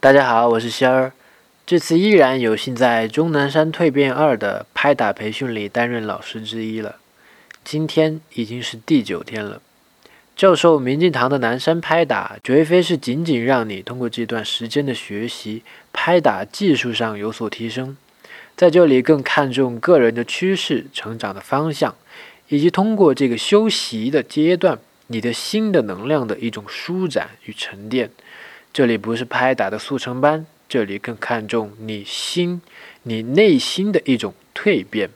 [0.00, 1.12] 大家好，我是仙儿。
[1.66, 6.98] 这次依然有幸在钟南山蜕变二的拍打培训里担任老师之一了。
[7.64, 9.60] 今天已经是第九天了。
[10.36, 17.96] 教授明镜堂的南山拍打，绝非是仅仅让你通过这段时间的学习，拍打技术上有所提升，
[18.54, 21.96] 在这里更看重个人的趋势、成长的方向，
[22.46, 24.78] 以及通过这个修习的阶段，
[25.08, 28.12] 你的新的能量的一种舒展与沉淀。
[28.72, 30.46] 这里不是拍打的速成班。
[30.68, 32.60] 这里更看重你心、
[33.04, 35.08] 你内心的一种蜕变。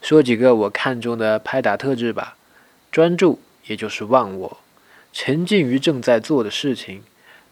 [0.00, 2.36] 说几个我看中的拍打特质吧：
[2.90, 4.58] 专注，也就是忘我；
[5.12, 7.02] 沉浸于正在做的事情。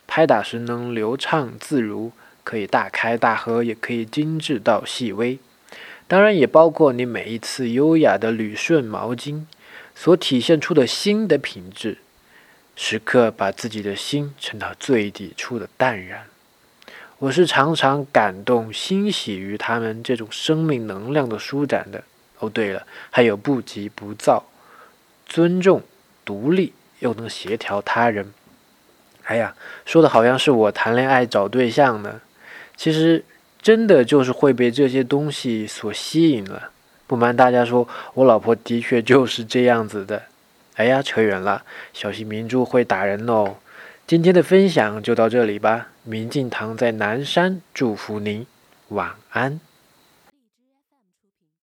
[0.06, 5.38] 拍打时能流畅自如，可以大开大合，也可以精致到细微。
[6.08, 9.44] 当然，也包括你每一次优雅的捋顺毛巾
[9.94, 11.98] 所体现出的心的品质。
[12.74, 16.24] 时刻把自己的心沉到最底处的淡然。
[17.18, 22.02] 我是常常感动、欣喜于他们这种生命能量的舒展的。
[22.40, 24.44] 哦，对了，还有不急不躁、
[25.26, 25.82] 尊重、
[26.24, 28.32] 独立又能协调他人。
[29.24, 29.54] 哎呀，
[29.86, 32.20] 说的好像是我谈恋爱找对象呢。
[32.76, 33.24] 其实
[33.60, 36.72] 真的就是会被这些东西所吸引了。
[37.06, 40.24] 不瞒大家说，我老婆的确就是这样子的。
[40.76, 43.56] 哎呀，扯远了，小心明珠会打人哦。
[44.06, 45.88] 今天的分享就到这里吧。
[46.04, 48.46] 明镜堂在南山，祝福您
[48.88, 49.60] 晚安。